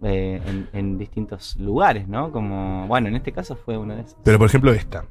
eh, 0.02 0.42
en, 0.46 0.70
en 0.72 0.98
distintos 0.98 1.56
lugares, 1.58 2.08
¿no? 2.08 2.32
Como, 2.32 2.88
bueno, 2.88 3.08
en 3.10 3.16
este 3.16 3.32
caso 3.32 3.56
fue 3.58 3.78
uno 3.78 3.96
de 3.96 4.02
esos. 4.04 4.16
Pero 4.24 4.38
por 4.38 4.48
ejemplo 4.48 4.72
esta, 4.74 5.06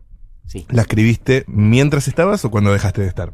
Sí. 0.47 0.67
¿la 0.71 0.83
escribiste 0.83 1.45
mientras 1.47 2.09
estabas 2.09 2.45
o 2.45 2.51
cuando 2.51 2.73
dejaste 2.73 3.03
de 3.03 3.09
estar? 3.09 3.33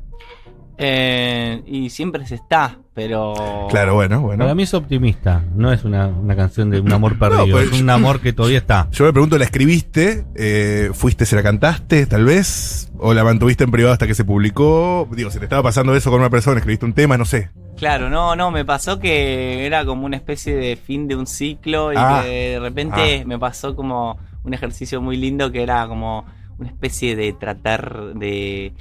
Eh, 0.78 1.62
y 1.66 1.88
siempre 1.90 2.26
se 2.26 2.34
está, 2.34 2.76
pero... 2.94 3.66
Claro, 3.70 3.94
bueno, 3.94 4.20
bueno. 4.20 4.44
Para 4.44 4.54
mí 4.54 4.64
es 4.64 4.74
optimista. 4.74 5.42
No 5.54 5.72
es 5.72 5.84
una, 5.84 6.06
una 6.08 6.36
canción 6.36 6.68
de 6.70 6.80
un 6.80 6.92
amor 6.92 7.18
perdido. 7.18 7.46
pues- 7.50 7.72
es 7.72 7.80
un 7.80 7.88
amor 7.90 8.20
que 8.20 8.32
todavía 8.32 8.58
está. 8.58 8.88
Yo 8.92 9.04
me 9.04 9.12
pregunto, 9.12 9.38
¿la 9.38 9.44
escribiste? 9.44 10.24
Eh, 10.34 10.90
¿Fuiste, 10.92 11.24
se 11.24 11.34
la 11.36 11.42
cantaste, 11.42 12.04
tal 12.06 12.24
vez? 12.24 12.90
¿O 12.98 13.14
la 13.14 13.24
mantuviste 13.24 13.64
en 13.64 13.70
privado 13.70 13.92
hasta 13.94 14.06
que 14.06 14.14
se 14.14 14.24
publicó? 14.24 15.08
Digo, 15.12 15.30
si 15.30 15.38
te 15.38 15.44
estaba 15.46 15.62
pasando 15.62 15.94
eso 15.96 16.10
con 16.10 16.20
una 16.20 16.30
persona, 16.30 16.58
escribiste 16.58 16.84
un 16.84 16.92
tema, 16.92 17.16
no 17.16 17.24
sé. 17.24 17.50
Claro, 17.78 18.08
no, 18.08 18.36
no, 18.36 18.50
me 18.50 18.64
pasó 18.64 18.98
que 18.98 19.66
era 19.66 19.84
como 19.84 20.06
una 20.06 20.16
especie 20.16 20.54
de 20.56 20.76
fin 20.76 21.08
de 21.08 21.14
un 21.16 21.26
ciclo 21.26 21.92
y 21.92 21.96
Ah. 21.98 22.22
que 22.24 22.28
de 22.52 22.60
repente 22.60 23.20
Ah. 23.22 23.24
me 23.26 23.38
pasó 23.38 23.76
como 23.76 24.18
un 24.44 24.54
ejercicio 24.54 25.00
muy 25.02 25.16
lindo 25.18 25.52
que 25.52 25.62
era 25.62 25.86
como 25.86 26.24
una 26.58 26.68
especie 26.68 27.16
de 27.16 27.34
tratar 27.34 28.14
de 28.14 28.72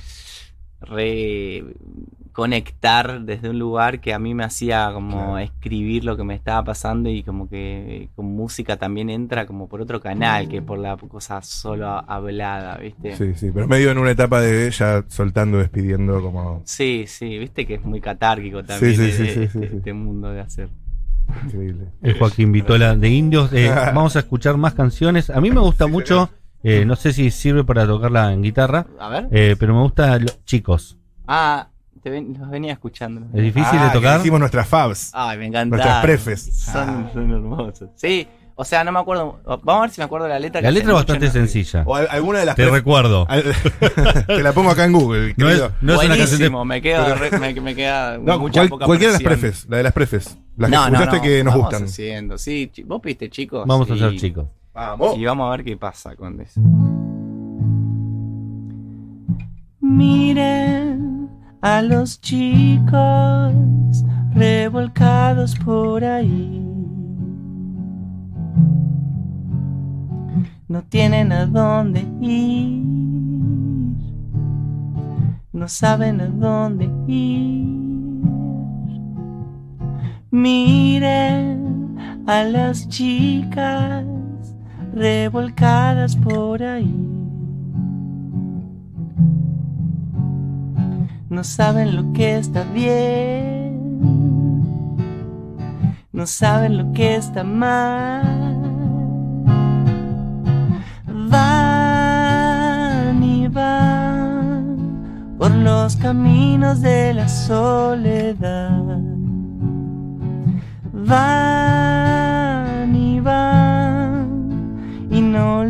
reconectar 0.86 3.22
desde 3.22 3.50
un 3.50 3.60
lugar 3.60 4.00
que 4.02 4.14
a 4.14 4.20
mí 4.20 4.34
me 4.34 4.44
hacía 4.44 4.90
como 4.94 5.18
Claro. 5.18 5.38
escribir 5.40 6.04
lo 6.04 6.18
que 6.18 6.24
me 6.24 6.36
estaba 6.36 6.64
pasando 6.64 7.10
y 7.10 7.24
como 7.24 7.50
que 7.50 8.10
con 8.16 8.26
música 8.26 8.78
también 8.78 9.10
entra 9.10 9.46
como 9.46 9.68
por 9.70 9.82
otro 9.82 10.02
canal 10.02 10.48
que 10.50 10.62
por 10.62 10.78
la 10.80 10.98
cosa 10.98 11.42
solo 11.42 11.88
hablada, 11.88 12.78
¿viste? 12.78 13.16
Sí, 13.16 13.34
sí, 13.36 13.52
pero 13.54 13.68
medio 13.68 13.92
en 13.92 13.98
una 13.98 14.12
etapa 14.12 14.42
de 14.42 14.70
ya 14.72 15.04
soltando, 15.08 15.58
despidiendo, 15.60 16.22
como 16.22 16.62
Sí, 16.66 17.06
sí, 17.08 17.38
viste 17.38 17.66
que 17.66 17.76
es 17.76 17.84
muy 17.86 18.02
catárquico 18.02 18.64
también 18.64 18.96
sí, 18.96 19.12
sí, 19.12 19.24
de- 19.24 19.34
sí, 19.34 19.40
de- 19.40 19.48
sí, 19.50 19.60
sí. 19.60 19.76
este 19.78 19.94
mundo 19.94 20.30
de 20.32 20.42
hacer. 20.42 20.70
increíble. 21.46 21.86
El 22.04 22.18
Joaquín 22.20 22.52
Vitola 22.52 22.96
de 22.96 23.10
Indios. 23.10 23.52
Eh, 23.54 23.70
vamos 23.96 24.16
a 24.16 24.20
escuchar 24.20 24.58
más 24.58 24.74
canciones. 24.76 25.30
A 25.32 25.42
mí 25.42 25.50
me 25.52 25.60
gusta 25.60 25.88
mucho. 25.88 26.30
Eh, 26.66 26.86
no 26.86 26.96
sé 26.96 27.14
si 27.14 27.32
sirve 27.32 27.64
para 27.64 27.86
tocarla 27.86 28.34
en 28.34 28.42
guitarra. 28.42 28.86
A 29.00 29.10
ver. 29.10 29.28
eh, 29.32 29.56
pero 29.60 29.74
me 29.76 29.82
gusta 29.82 30.18
los 30.20 30.44
chicos. 30.46 30.98
Ah, 31.28 31.70
te 32.04 32.10
ven- 32.10 32.36
los 32.40 32.50
venía 32.50 32.74
escuchando. 32.74 33.22
Es 33.34 33.42
difícil 33.44 33.80
Ah, 33.80 33.86
de 33.86 33.92
tocar. 33.92 34.16
que 34.18 34.22
Hicimos 34.24 34.40
nuestras 34.40 34.68
fabs. 34.68 35.12
Ay, 35.14 35.38
me 35.38 35.46
encanta. 35.48 35.76
Nuestras 35.76 36.02
prefes. 36.04 36.42
Son, 36.66 36.90
Ah. 36.90 37.10
son 37.14 37.32
hermosos. 37.32 37.90
Sí, 37.96 38.28
o 38.56 38.64
sea, 38.64 38.84
no 38.84 38.92
me 38.92 39.00
acuerdo. 39.00 39.40
Vamos 39.46 39.68
a 39.78 39.82
ver 39.82 39.90
si 39.90 40.02
me 40.02 40.06
acuerdo 40.06 40.28
de 40.28 40.34
la 40.34 40.40
letra. 40.40 40.62
La 40.62 40.68
que 40.70 40.74
letra 40.74 40.90
es 40.92 40.96
bastante 40.96 41.32
sencilla. 41.32 41.84
O 41.86 41.96
al- 41.96 42.08
alguna 42.12 42.40
de 42.40 42.46
las 42.46 42.56
Te 42.56 42.70
recuerdo. 42.70 43.28
Te 44.28 44.44
la 44.44 44.54
pongo 44.54 44.70
acá 44.72 44.86
en 44.86 44.94
Google, 44.94 45.34
No 45.38 45.50
es, 45.50 45.62
no 45.82 45.94
es 46.00 46.06
una 46.06 46.18
canción 46.18 46.40
de. 46.42 46.66
Me 46.66 46.82
queda, 46.82 47.16
me, 47.40 47.54
me 47.62 47.76
queda 47.76 48.18
No, 48.22 48.40
mucha 48.40 48.62
cual- 48.62 48.70
poca 48.70 48.86
cualquiera 48.86 49.14
de 49.14 49.20
las 49.24 49.28
prefes, 49.28 49.66
la 49.70 49.78
de 49.78 49.84
las 49.84 49.94
prefes. 49.94 50.38
Las 50.58 50.70
que 50.70 50.76
No, 50.76 50.82
no, 50.90 50.98
escuchaste 50.98 51.18
no, 51.18 51.22
que 51.24 51.44
nos 51.44 51.54
vamos 51.54 51.70
gustan. 51.70 51.84
haciendo. 51.88 52.38
Sí, 52.38 52.72
vos 52.86 53.02
viste, 53.02 53.30
chicos. 53.30 53.66
Vamos 53.68 53.90
a 53.90 53.94
hacer 53.94 54.16
chicos. 54.16 54.46
Vamos. 54.76 55.18
Y 55.18 55.24
vamos 55.24 55.48
a 55.48 55.52
ver 55.52 55.64
qué 55.64 55.78
pasa 55.78 56.18
con 56.18 56.42
eso. 56.42 56.60
Miren 59.80 61.30
a 61.62 61.82
los 61.82 62.20
chicos 62.20 63.54
revolcados 64.34 65.56
por 65.60 66.04
ahí. 66.04 66.62
No 70.68 70.84
tienen 70.84 71.32
a 71.32 71.46
dónde 71.46 72.06
ir. 72.20 72.84
No 75.54 75.70
saben 75.70 76.20
a 76.20 76.28
dónde 76.28 76.90
ir. 77.08 77.66
Miren 80.32 81.96
a 82.28 82.44
las 82.44 82.90
chicas 82.90 84.06
revolcadas 84.96 86.16
por 86.16 86.64
ahí. 86.64 86.96
No 91.30 91.44
saben 91.44 91.96
lo 91.96 92.14
que 92.14 92.38
está 92.38 92.64
bien, 92.64 93.76
no 96.14 96.26
saben 96.26 96.78
lo 96.78 96.94
que 96.94 97.18
está 97.18 97.44
mal. 97.44 98.24
Van 101.30 103.22
y 103.22 103.48
van 103.50 104.78
por 105.38 105.52
los 105.52 105.98
caminos 105.98 106.82
de 106.82 107.14
la 107.14 107.28
soledad 107.28 109.06
van 111.08 111.95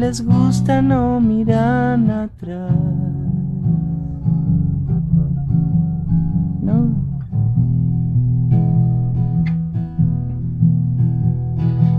les 0.05 0.21
gusta, 0.21 0.83
no 0.83 1.19
miran 1.19 2.11
atrás. 2.11 2.71
No. 6.61 6.77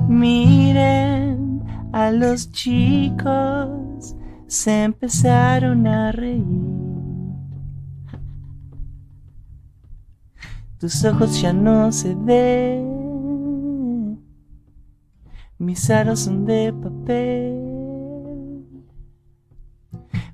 Miren 0.09 1.65
a 1.93 2.13
los 2.13 2.53
chicos, 2.53 4.15
se 4.47 4.85
empezaron 4.85 5.89
a 5.89 6.13
reír. 6.13 6.45
Tus 10.79 11.05
ojos 11.05 11.41
ya 11.43 11.53
no 11.53 11.91
se 11.91 12.15
ven. 12.15 12.87
Mis 15.59 15.91
aros 15.91 16.21
son 16.21 16.45
de 16.45 16.73
papel. 16.73 17.66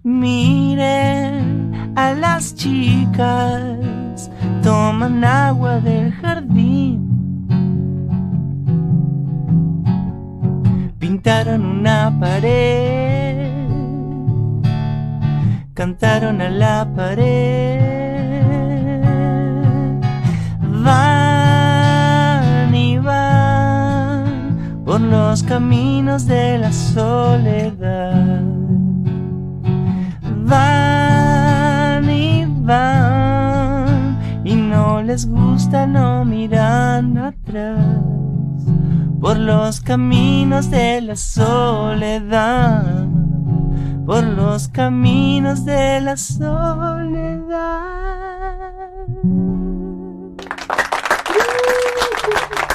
Miren 0.03 1.73
a 1.97 2.13
las 2.15 2.55
chicas, 2.55 4.31
toman 4.63 5.25
agua 5.25 5.81
del 5.81 6.13
jardín. 6.13 7.09
Pintaron 10.99 11.65
una 11.65 12.13
pared, 12.19 13.69
cantaron 15.75 16.41
a 16.41 16.51
la 16.51 16.89
pared. 16.97 17.93
Van 20.85 22.75
y 22.75 22.99
van 22.99 24.57
por 24.85 25.01
los 25.01 25.43
caminos 25.45 26.27
de 26.27 26.59
la 26.59 26.73
soledad. 26.73 28.52
Les 35.13 35.27
gusta, 35.27 35.87
no 35.87 36.25
miran 36.25 37.19
atrás 37.19 37.77
por 39.21 39.37
los 39.37 39.83
caminos 39.83 40.71
de 40.71 41.03
la 41.03 41.17
soledad, 41.17 43.05
por 44.07 44.25
los 44.25 44.69
caminos 44.69 45.67
de 45.67 46.01
la 46.01 46.17
soledad. 46.17 47.83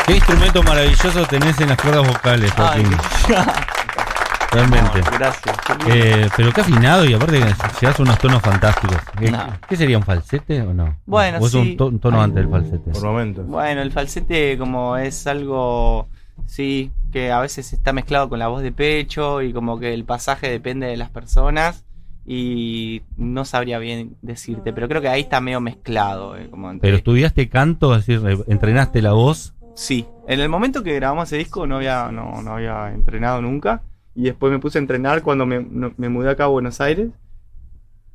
Qué 0.06 0.16
instrumento 0.16 0.62
maravilloso 0.62 1.26
tenés 1.26 1.60
en 1.60 1.70
las 1.70 1.78
cuerdas 1.80 2.08
vocales, 2.08 2.54
Ay, 2.56 2.86
Joaquín. 2.86 2.98
Realmente. 4.52 5.00
no, 5.02 5.12
gracias. 5.18 5.58
Eh, 5.88 6.30
pero 6.36 6.52
qué 6.52 6.62
afinado 6.62 7.06
y 7.06 7.14
aparte 7.14 7.40
llevas 7.82 8.00
unos 8.00 8.18
tonos 8.20 8.42
fantásticos. 8.42 8.98
¿Qué, 9.20 9.32
No. 9.32 9.46
qué 9.68 9.76
sería 9.76 9.98
un 9.98 10.04
falsete 10.04 10.62
o 10.62 10.74
no? 10.74 10.98
Bueno, 11.06 11.40
¿O 11.40 11.46
es 11.46 11.52
sí. 11.52 11.58
un, 11.58 11.78
to- 11.78 11.88
un 11.88 12.00
tono 12.00 12.18
Ay. 12.18 12.24
antes 12.26 12.36
del 12.44 12.50
falsete? 12.52 12.92
Por 12.92 13.04
momentos. 13.04 13.46
Bueno, 13.48 13.82
el 13.82 13.92
falsete 13.92 14.58
como 14.58 14.98
es 14.98 15.28
algo, 15.28 16.08
sí, 16.46 16.92
que 17.12 17.32
a 17.32 17.40
veces 17.40 17.74
está 17.74 17.94
mezclado 17.94 18.30
con 18.30 18.40
la 18.40 18.48
voz 18.48 18.62
de 18.62 18.72
pecho 18.72 19.42
y 19.42 19.54
como 19.54 19.80
que 19.80 19.94
el 19.94 20.04
pasaje 20.06 20.50
depende 20.50 20.88
de 20.88 20.98
las 20.98 21.10
personas 21.10 21.84
y 22.26 23.04
no 23.16 23.46
sabría 23.46 23.80
bien 23.80 24.18
decirte, 24.22 24.74
pero 24.74 24.90
creo 24.90 25.02
que 25.02 25.08
ahí 25.08 25.22
está 25.22 25.40
medio 25.40 25.62
mezclado. 25.62 26.36
eh, 26.38 26.50
como 26.50 26.70
entre- 26.72 26.88
Pero 26.88 26.98
estudiaste 26.98 27.48
canto, 27.50 27.96
es 27.96 28.06
decir, 28.06 28.44
entrenaste 28.48 29.02
la 29.02 29.14
voz. 29.14 29.54
Sí, 29.76 30.06
en 30.28 30.40
el 30.40 30.50
momento 30.50 30.84
que 30.84 30.94
grabamos 30.96 31.30
ese 31.30 31.38
disco 31.38 31.68
no 31.68 31.78
había, 31.78 32.10
no, 32.12 32.42
no 32.42 32.54
había 32.56 32.92
entrenado 32.94 33.42
nunca 33.42 33.82
y 34.18 34.24
después 34.24 34.52
me 34.52 34.60
puse 34.60 34.80
a 34.80 34.82
entrenar 34.82 35.22
cuando 35.22 35.46
me, 35.46 35.60
me 35.62 36.10
mudé 36.10 36.32
acá 36.32 36.46
a 36.46 36.48
Buenos 36.48 36.82
Aires 36.82 37.10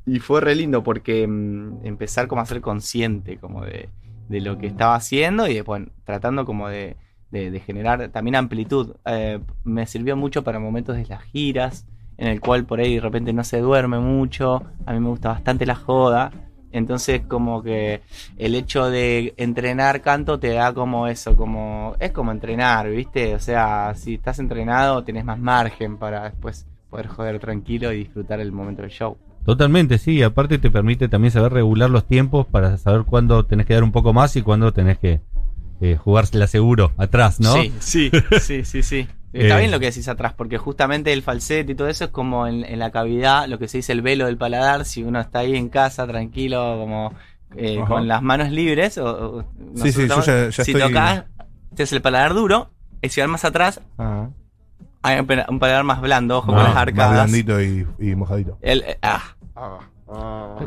y 0.05 0.19
fue 0.19 0.41
re 0.41 0.53
lindo 0.55 0.83
porque 0.83 1.25
mm, 1.27 1.85
empezar 1.85 2.27
como 2.27 2.41
a 2.41 2.45
ser 2.45 2.61
consciente 2.61 3.37
como 3.37 3.63
de, 3.63 3.89
de 4.29 4.41
lo 4.41 4.57
que 4.57 4.67
estaba 4.67 4.95
haciendo 4.95 5.47
y 5.47 5.53
después 5.55 5.83
tratando 6.03 6.45
como 6.45 6.67
de, 6.67 6.97
de- 7.31 7.49
de 7.51 7.59
generar 7.61 8.09
también 8.09 8.35
amplitud. 8.35 8.95
Eh, 9.05 9.39
me 9.63 9.85
sirvió 9.87 10.17
mucho 10.17 10.43
para 10.43 10.59
momentos 10.59 10.97
de 10.97 11.05
las 11.05 11.23
giras 11.23 11.87
en 12.17 12.27
el 12.27 12.41
cual 12.41 12.65
por 12.65 12.79
ahí 12.79 12.95
de 12.95 13.01
repente 13.01 13.33
no 13.33 13.43
se 13.43 13.59
duerme 13.59 13.99
mucho, 13.99 14.61
a 14.85 14.93
mí 14.93 14.99
me 14.99 15.07
gusta 15.09 15.29
bastante 15.29 15.65
la 15.65 15.75
joda. 15.75 16.31
Entonces 16.73 17.21
como 17.27 17.63
que 17.63 18.01
el 18.37 18.55
hecho 18.55 18.89
de 18.89 19.33
entrenar 19.37 20.01
canto 20.01 20.39
te 20.39 20.49
da 20.49 20.73
como 20.73 21.07
eso, 21.07 21.37
como 21.37 21.95
es 21.99 22.11
como 22.11 22.31
entrenar, 22.31 22.89
¿viste? 22.89 23.35
O 23.35 23.39
sea, 23.39 23.93
si 23.95 24.15
estás 24.15 24.39
entrenado 24.39 25.03
tenés 25.03 25.23
más 25.23 25.39
margen 25.39 25.97
para 25.97 26.23
después 26.23 26.65
poder 26.89 27.07
joder 27.07 27.39
tranquilo 27.39 27.93
y 27.93 27.99
disfrutar 27.99 28.39
el 28.39 28.51
momento 28.51 28.81
del 28.81 28.91
show. 28.91 29.17
Totalmente, 29.45 29.97
sí. 29.97 30.23
Aparte 30.23 30.57
te 30.57 30.71
permite 30.71 31.09
también 31.09 31.31
saber 31.31 31.53
regular 31.53 31.89
los 31.89 32.05
tiempos 32.05 32.45
para 32.47 32.77
saber 32.77 33.03
cuándo 33.03 33.45
tenés 33.45 33.65
que 33.65 33.73
dar 33.73 33.83
un 33.83 33.91
poco 33.91 34.13
más 34.13 34.35
y 34.35 34.41
cuándo 34.41 34.73
tenés 34.73 34.97
que 34.97 35.21
eh, 35.81 35.97
jugársela 35.97 36.47
seguro 36.47 36.91
atrás, 36.97 37.39
¿no? 37.39 37.53
Sí, 37.53 37.73
sí, 37.79 38.11
sí, 38.41 38.65
sí, 38.65 38.83
sí. 38.83 39.07
Está 39.33 39.55
Eh. 39.57 39.59
bien 39.59 39.71
lo 39.71 39.79
que 39.79 39.87
decís 39.87 40.07
atrás, 40.07 40.33
porque 40.37 40.57
justamente 40.59 41.11
el 41.11 41.23
falsete 41.23 41.71
y 41.71 41.75
todo 41.75 41.87
eso 41.89 42.05
es 42.05 42.11
como 42.11 42.45
en, 42.47 42.63
en 42.63 42.77
la 42.79 42.91
cavidad, 42.91 43.47
lo 43.47 43.57
que 43.59 43.67
se 43.67 43.77
dice 43.79 43.91
el 43.91 44.01
velo 44.03 44.27
del 44.27 44.37
paladar, 44.37 44.85
si 44.85 45.01
uno 45.03 45.19
está 45.19 45.39
ahí 45.39 45.55
en 45.55 45.69
casa 45.69 46.05
tranquilo, 46.07 46.77
como 46.79 47.13
eh, 47.57 47.79
con 47.87 48.07
las 48.07 48.21
manos 48.21 48.51
libres, 48.51 48.97
o, 48.97 49.37
o- 49.39 49.43
Sí, 49.75 49.91
sí, 49.91 50.01
nosotros 50.03 50.25
yo 50.27 50.31
ya- 50.33 50.49
ya 50.49 50.63
si 50.63 50.71
estoy- 50.71 50.81
tocas, 50.81 51.23
tienes 51.75 51.91
el 51.93 52.01
paladar 52.01 52.33
duro, 52.35 52.69
y 53.01 53.09
si 53.09 53.21
vas 53.21 53.29
más 53.29 53.43
atrás, 53.45 53.81
Ah, 53.97 54.29
hay 55.01 55.19
un 55.19 55.25
pala- 55.27 55.45
un 55.49 55.59
paladar 55.59 55.83
más 55.83 55.99
blando, 56.01 56.37
ojo 56.37 56.47
con 56.47 56.59
Ah, 56.59 56.63
las 56.63 56.73
más 56.73 56.81
arcadas. 56.83 57.13
blandito 57.31 57.61
y, 57.61 57.85
y 57.99 58.15
mojadito. 58.15 58.57
El- 58.61 58.81
eh, 58.83 58.97
ah. 59.01 59.35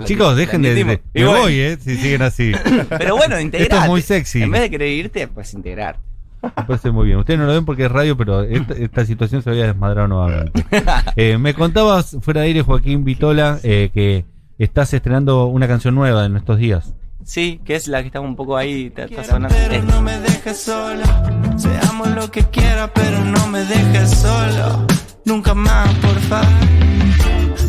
Chicos, 0.04 0.36
dejen 0.36 0.62
de... 0.62 0.74
de- 0.74 0.84
me 1.14 1.24
voy, 1.24 1.60
¿eh? 1.60 1.78
Si 1.80 1.96
siguen 1.96 2.22
así. 2.22 2.52
Pero 2.88 3.16
bueno, 3.16 3.38
integrate. 3.38 3.72
Esto 3.74 3.84
es 3.84 3.88
muy 3.88 4.02
sexy. 4.02 4.42
En 4.42 4.50
vez 4.50 4.62
de 4.62 4.70
querer 4.70 4.88
irte, 4.88 5.28
pues 5.28 5.54
integrar. 5.54 5.98
Me 6.42 6.50
parece 6.50 6.90
muy 6.90 7.06
bien. 7.06 7.18
Ustedes 7.18 7.38
no 7.40 7.46
lo 7.46 7.52
ven 7.52 7.64
porque 7.64 7.86
es 7.86 7.92
radio, 7.92 8.16
pero 8.16 8.42
esta, 8.42 8.74
esta 8.74 9.04
situación 9.04 9.42
se 9.42 9.50
había 9.50 9.66
desmadrado 9.66 10.08
nuevamente. 10.08 10.64
Eh, 11.16 11.38
me 11.38 11.54
contabas 11.54 12.16
fuera 12.20 12.42
de 12.42 12.48
aire, 12.48 12.62
Joaquín 12.62 13.04
Vitola, 13.04 13.58
eh, 13.62 13.90
que 13.92 14.24
estás 14.58 14.92
estrenando 14.92 15.46
una 15.46 15.66
canción 15.66 15.94
nueva 15.94 16.26
en 16.26 16.36
estos 16.36 16.58
días. 16.58 16.94
Sí, 17.24 17.60
que 17.64 17.74
es 17.74 17.88
la 17.88 18.02
que 18.02 18.06
está 18.08 18.20
un 18.20 18.36
poco 18.36 18.56
ahí, 18.56 18.90
te 18.90 19.04
está 19.04 19.24
sonando. 19.24 19.56
Pero 19.68 19.82
no 19.82 20.00
me 20.02 20.18
dejes 20.20 20.60
sola. 20.60 21.32
Seamos 21.56 22.08
lo 22.10 22.30
que 22.30 22.44
quiera, 22.44 22.92
pero 22.92 23.24
no 23.24 23.46
me 23.48 23.64
dejes 23.64 24.10
solo. 24.10 24.86
Nunca 25.24 25.54
más, 25.54 25.92
por 25.94 26.18
favor. 26.20 26.46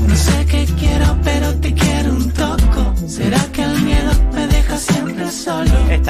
No 0.08 0.16
sé 0.16 0.46
qué 0.46 0.66
quiero, 0.78 1.18
pero 1.24 1.54
te 1.56 1.74
quiero 1.74 2.12
un 2.12 2.32
toco. 2.32 2.57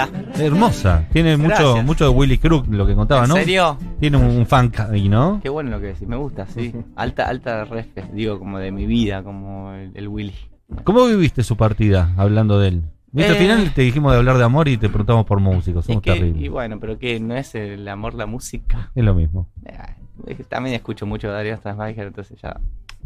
Esta. 0.03 0.43
Hermosa. 0.43 1.05
Tiene 1.11 1.37
mucho 1.37 1.47
Gracias. 1.49 1.85
mucho 1.85 2.03
de 2.05 2.09
Willy 2.11 2.37
Crook, 2.37 2.67
lo 2.69 2.85
que 2.85 2.93
contaba, 2.95 3.23
¿En 3.23 3.29
¿no? 3.29 3.35
serio? 3.35 3.77
Tiene 3.99 4.17
un, 4.17 4.45
funk 4.45 4.79
ahí, 4.81 5.09
¿no? 5.09 5.39
Qué 5.41 5.49
bueno 5.49 5.71
lo 5.71 5.79
que 5.79 5.87
decís, 5.87 6.07
me 6.07 6.15
gusta, 6.15 6.45
sí. 6.47 6.73
Alta, 6.95 7.27
alta 7.27 7.65
ref, 7.65 7.87
digo, 8.13 8.37
como 8.37 8.59
de 8.59 8.71
mi 8.71 8.85
vida, 8.85 9.23
como 9.23 9.73
el, 9.73 9.91
el 9.95 10.07
Willy. 10.07 10.35
¿Cómo 10.83 11.05
viviste 11.07 11.43
su 11.43 11.57
partida, 11.57 12.13
hablando 12.17 12.59
de 12.59 12.67
él? 12.69 12.83
¿Viste? 13.11 13.31
Al 13.31 13.37
Eh. 13.37 13.39
final 13.39 13.73
te 13.73 13.81
dijimos 13.81 14.11
de 14.11 14.17
hablar 14.19 14.37
de 14.37 14.43
amor 14.43 14.67
y 14.67 14.77
te 14.77 14.89
preguntamos 14.89 15.25
por 15.25 15.39
músicos. 15.39 15.83
Es 15.85 15.87
Somos 15.87 16.01
que, 16.03 16.11
y 16.11 16.13
terribles. 16.13 16.51
bueno, 16.51 16.79
pero 16.79 16.99
que 16.99 17.19
no 17.19 17.35
es 17.35 17.55
el 17.55 17.87
amor 17.87 18.13
la 18.13 18.25
música. 18.27 18.91
Es 18.93 19.03
lo 19.03 19.15
mismo. 19.15 19.47
Eh, 19.65 20.35
también 20.49 20.75
escucho 20.75 21.05
mucho 21.05 21.27
de 21.29 21.33
Darío 21.33 21.55
Strassmacher, 21.57 22.07
entonces 22.07 22.39
ya 22.41 22.59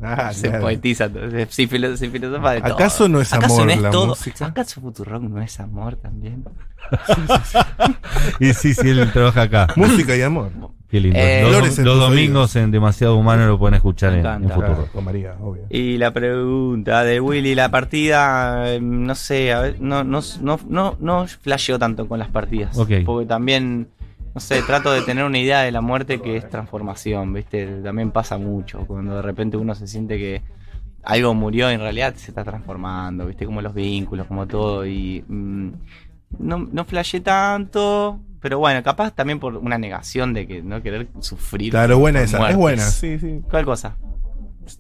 Ah, 0.04 0.34
se 0.34 0.48
claro. 0.50 0.64
poetiza, 0.64 1.06
entonces 1.06 1.48
sí, 1.52 1.68
filo- 1.68 1.96
sí 1.96 2.10
filosofa 2.10 2.52
de 2.54 2.62
todo. 2.62 2.74
¿Acaso 2.74 3.08
no 3.08 3.22
es 3.22 3.32
¿Acaso 3.34 3.54
amor 3.56 3.66
no 3.68 3.72
es 3.74 3.82
la 3.82 3.90
todo? 3.92 4.08
música? 4.08 4.46
¿Acaso 4.48 4.82
Futurock 4.82 5.22
no 5.24 5.42
es 5.42 5.60
amor 5.60 5.96
también? 5.98 6.44
Y 8.40 8.54
sí, 8.54 8.74
sí, 8.74 8.90
él 8.90 9.12
trabaja 9.12 9.44
acá. 9.44 9.68
Música 9.76 10.16
y 10.16 10.22
amor. 10.22 10.52
Qué 10.90 11.00
lindo. 11.00 11.18
Eh, 11.20 11.44
los 11.84 12.00
domingos 12.00 12.56
en 12.58 12.72
Demasiado 12.72 13.16
Humano 13.16 13.46
lo 13.48 13.58
pueden 13.58 13.76
escuchar 13.76 14.14
en, 14.14 14.26
en 14.26 14.50
futuro. 14.50 14.88
Con 14.92 15.06
María, 15.06 15.36
obvio. 15.40 15.64
Y 15.70 15.98
la 15.98 16.12
pregunta 16.12 17.04
de 17.04 17.22
Willy, 17.22 17.56
la 17.56 17.70
partida, 17.70 18.74
eh, 18.74 18.80
no 18.82 19.16
sé, 19.16 19.54
a 19.54 19.62
ver, 19.62 19.78
no, 19.80 20.04
no, 20.04 20.20
no, 20.42 20.60
no, 20.68 20.98
no 21.00 21.28
flasheo 21.28 21.80
tanto 21.80 22.08
con 22.08 22.20
las 22.20 22.28
partidas. 22.30 22.76
Porque 23.06 23.26
también, 23.26 23.88
no 24.34 24.40
sé, 24.40 24.62
trato 24.62 24.92
de 24.92 25.02
tener 25.02 25.26
una 25.26 25.40
idea 25.40 25.62
de 25.62 25.72
la 25.72 25.82
muerte 25.82 26.22
que 26.22 26.38
es 26.38 26.50
transformación, 26.50 27.34
¿viste? 27.34 27.66
También 27.82 28.12
pasa 28.12 28.38
mucho, 28.38 28.86
cuando 28.88 29.16
de 29.16 29.22
repente 29.22 29.58
uno 29.58 29.76
se 29.76 29.88
siente 29.88 30.18
que 30.18 30.42
algo 31.04 31.34
murió, 31.34 31.70
en 31.70 31.80
realidad 31.80 32.14
se 32.16 32.32
está 32.32 32.44
transformando, 32.44 33.26
¿viste? 33.26 33.46
Como 33.46 33.62
los 33.62 33.74
vínculos, 33.74 34.28
como 34.28 34.48
todo. 34.48 34.86
Y 34.86 35.24
mm, 35.28 35.70
no, 36.40 36.68
no 36.72 36.86
flasheé 36.86 37.22
tanto, 37.22 38.20
pero 38.40 38.60
bueno, 38.60 38.82
capaz 38.84 39.12
también 39.12 39.40
por 39.40 39.58
una 39.58 39.78
negación 39.78 40.34
de 40.34 40.48
que 40.48 40.62
no 40.62 40.82
querer 40.82 41.10
sufrir. 41.20 41.72
Claro, 41.72 42.00
buena 42.00 42.22
esa. 42.22 42.38
muertes. 42.38 42.56
Es 42.56 42.60
buena, 42.60 42.84
sí, 42.84 43.20
sí. 43.20 43.42
¿Cuál 43.50 43.66
cosa? 43.66 43.98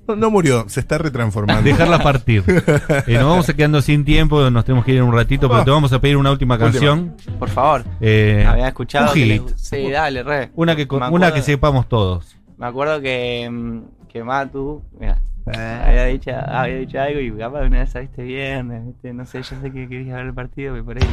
No, 0.07 0.15
no 0.15 0.29
murió, 0.31 0.65
se 0.69 0.79
está 0.79 0.97
retransformando. 0.97 1.63
Dejarla 1.63 1.99
partir. 2.03 2.43
Eh, 2.47 3.13
nos 3.15 3.23
vamos 3.25 3.45
quedando 3.47 3.81
sin 3.81 4.05
tiempo, 4.05 4.49
nos 4.49 4.63
tenemos 4.65 4.85
que 4.85 4.91
ir 4.91 4.97
en 4.99 5.03
un 5.03 5.13
ratito, 5.13 5.49
pero 5.49 5.63
te 5.63 5.71
vamos 5.71 5.91
a 5.93 5.99
pedir 5.99 6.17
una 6.17 6.31
última 6.31 6.55
Última. 6.55 6.71
canción. 6.71 7.15
Por 7.39 7.49
favor. 7.49 7.83
Eh, 7.99 8.45
Había 8.47 8.67
escuchado. 8.67 9.07
un 9.07 9.13
que 9.13 9.25
le- 9.25 9.41
Sí, 9.55 9.89
dale, 9.89 10.23
re. 10.23 10.51
Una 10.55 10.75
que, 10.75 10.87
una 10.89 11.41
sepamos 11.41 11.87
todos. 11.89 12.35
Me 12.57 12.67
acuerdo 12.67 13.01
que, 13.01 13.49
mm, 13.51 14.07
que 14.07 14.23
Matu, 14.23 14.83
mira, 14.99 15.19
había 15.47 16.05
dicho, 16.05 16.31
había 16.31 16.75
dicho 16.75 16.99
algo 17.01 17.19
y 17.19 17.31
capaz 17.31 17.61
una 17.61 17.79
vez 17.79 17.89
saliste 17.89 18.21
viernes, 18.21 18.85
¿viste? 18.85 19.13
no 19.13 19.25
sé, 19.25 19.41
yo 19.41 19.55
sé 19.61 19.71
que 19.71 19.89
querías 19.89 20.17
ver 20.17 20.27
el 20.27 20.33
partido, 20.33 20.73
pero 20.73 20.85
por 20.85 20.97
ahí. 20.97 21.09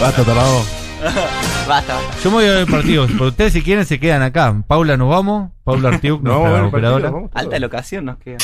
Basta, 0.00 0.24
tarado. 0.24 0.62
Basta, 1.66 1.94
basta. 1.94 2.20
Yo 2.22 2.30
me 2.30 2.36
voy 2.36 2.44
a 2.46 2.50
ver 2.50 2.58
el 2.60 2.66
partido, 2.66 3.06
pero 3.06 3.26
ustedes 3.28 3.52
si 3.52 3.62
quieren 3.62 3.84
se 3.86 3.98
quedan 3.98 4.22
acá. 4.22 4.54
Paula, 4.66 4.96
nos 4.96 5.08
vamos. 5.10 5.50
Paula 5.64 5.88
Artiuk, 5.90 6.22
No, 6.22 6.30
nuestra 6.32 6.50
bueno, 6.50 6.68
operadora. 6.68 7.02
partido, 7.02 7.12
vamos 7.14 7.30
todos. 7.30 7.44
Alta 7.44 7.58
locación 7.58 8.04
nos 8.04 8.18
queda. 8.18 8.38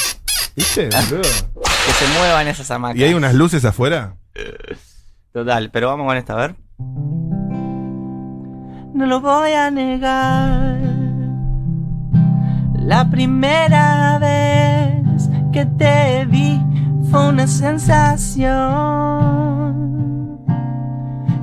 ¿Viste, 0.57 0.89
boludo? 1.11 1.23
Que 1.23 1.93
se 1.93 2.19
muevan 2.19 2.49
esas 2.49 2.71
hamacas. 2.71 2.99
¿Y 2.99 3.05
hay 3.05 3.15
unas 3.15 3.35
luces 3.35 3.65
afuera? 3.65 4.17
Total, 5.33 5.71
pero 5.71 5.89
vamos 5.89 6.07
con 6.07 6.17
esta, 6.17 6.35
a 6.35 6.37
ver. 6.37 6.55
No 8.95 9.07
lo 9.07 9.21
voy 9.21 9.53
a 9.53 9.71
negar. 9.71 10.79
La 12.79 13.09
primera 13.11 14.19
vez 14.19 15.29
que 15.53 15.65
te 15.65 16.27
vi 16.27 16.61
fue 17.11 17.29
una 17.29 17.47
sensación 17.47 18.51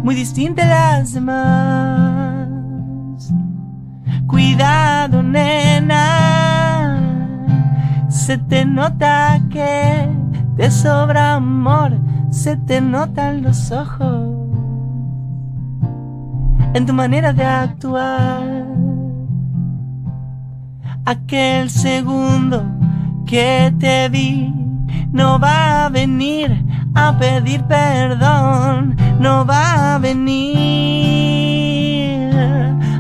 muy 0.04 0.16
distinta 0.16 0.64
a 0.64 0.68
las 0.68 1.14
demás. 1.14 2.48
Cuidado, 4.28 5.24
nena. 5.24 7.00
Se 8.10 8.38
te 8.38 8.66
nota 8.66 9.42
que 9.50 10.08
te 10.56 10.72
sobra 10.72 11.36
amor, 11.36 11.98
se 12.30 12.58
te 12.58 12.82
notan 12.82 13.42
los 13.44 13.72
ojos 13.72 14.40
en 16.74 16.86
tu 16.86 16.94
manera 16.94 17.34
de 17.34 17.44
actuar. 17.44 18.66
Aquel 21.06 21.70
segundo 21.70 22.64
que 23.26 23.74
te 23.80 24.10
vi 24.10 24.54
no 25.12 25.40
va 25.40 25.86
a 25.86 25.90
venir 25.90 26.69
a 27.08 27.18
pedir 27.18 27.64
perdón, 27.64 28.98
no 29.20 29.46
va 29.46 29.96
a 29.96 30.00
venir 30.00 30.70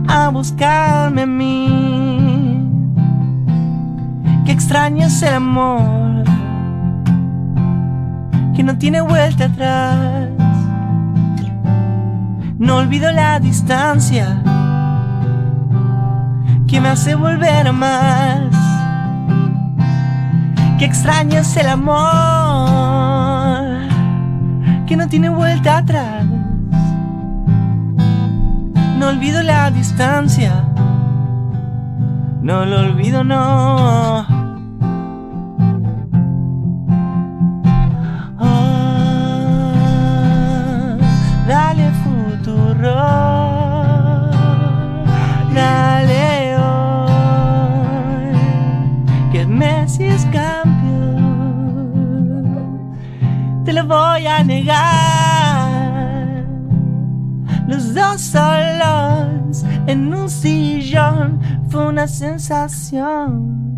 a 0.07 0.29
buscarme 0.29 1.23
a 1.23 1.25
mí. 1.25 2.65
Que 4.45 4.51
extraño 4.53 5.07
es 5.07 5.21
el 5.21 5.33
amor 5.33 6.23
que 8.55 8.63
no 8.63 8.77
tiene 8.77 9.01
vuelta 9.01 9.45
atrás. 9.45 10.29
No 12.57 12.77
olvido 12.77 13.11
la 13.11 13.39
distancia 13.39 14.41
que 16.67 16.79
me 16.81 16.89
hace 16.89 17.15
volver 17.15 17.67
a 17.67 17.71
más. 17.71 18.39
Que 20.77 20.85
extraño 20.85 21.39
es 21.39 21.57
el 21.57 21.67
amor 21.67 23.18
que 24.89 24.97
no 24.97 25.07
tiene 25.07 25.29
vuelta 25.29 25.77
atrás. 25.77 26.25
No 28.97 29.07
olvido 29.07 29.43
la 29.43 29.69
distancia, 29.69 30.63
no 32.41 32.65
lo 32.65 32.79
olvido, 32.79 33.23
no. 33.23 34.25
Ah, 38.39 39.77
dale 41.47 41.91
futuro, 42.03 42.95
dale 45.53 45.88
lo 53.79 53.87
voy 53.87 54.27
a 54.27 54.43
negar. 54.43 55.69
Los 57.67 57.93
dos 57.93 58.21
solos 58.21 59.63
en 59.87 60.13
un 60.13 60.29
sillón 60.29 61.39
fue 61.69 61.87
una 61.87 62.07
sensación 62.07 63.75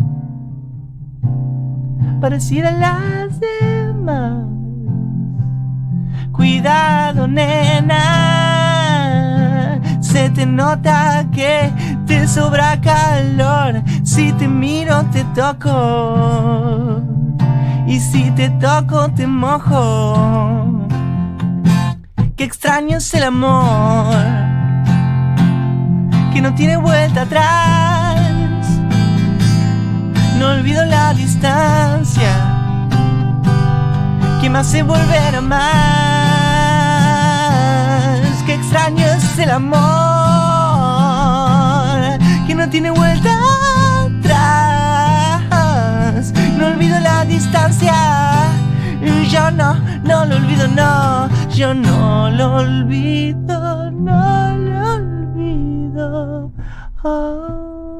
parecida 2.19 2.69
a 2.69 2.71
las 2.71 3.39
demás. 3.39 4.45
Cuidado, 6.31 7.27
nena. 7.27 7.99
Se 10.01 10.29
te 10.29 10.45
nota 10.45 11.27
que 11.31 11.71
te 12.07 12.27
sobra 12.27 12.79
calor. 12.81 13.81
Si 14.03 14.31
te 14.33 14.47
miro, 14.47 15.03
te 15.11 15.23
toco. 15.35 17.20
Y 17.91 17.99
si 17.99 18.32
te 18.32 18.49
toco, 18.51 19.12
te 19.12 19.27
mojo. 19.27 20.88
Qué 22.38 22.45
extraño 22.45 22.99
es 22.99 23.13
el 23.13 23.23
amor. 23.23 24.15
Que 26.32 26.41
no 26.41 26.56
tiene 26.56 26.77
vuelta 26.77 27.23
atrás. 27.23 28.65
No 30.39 30.51
olvido 30.51 30.86
la 30.86 31.13
distancia 31.13 32.32
que 34.39 34.49
me 34.49 34.60
hace 34.60 34.84
volver 34.84 35.36
a 35.36 35.41
más. 35.41 35.62
Qué 38.45 38.54
extraño 38.54 39.06
es 39.06 39.38
el 39.38 39.51
amor 39.51 39.82
que 42.47 42.56
no 42.56 42.69
tiene 42.69 42.91
vuelta 42.91 43.40
No 46.57 46.67
olvido 46.67 46.99
la 46.99 47.25
distancia. 47.25 47.93
Yo 49.29 49.49
no, 49.49 49.73
no 50.03 50.25
lo 50.25 50.36
olvido, 50.36 50.67
no. 50.67 51.27
Yo 51.49 51.73
no 51.73 52.29
lo 52.29 52.55
olvido, 52.57 53.89
no 53.89 54.55
lo 54.57 54.93
olvido. 54.93 56.51
Oh. 57.03 57.90